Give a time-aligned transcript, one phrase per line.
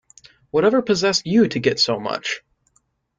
[0.49, 2.41] Whatever possessed you to get so much?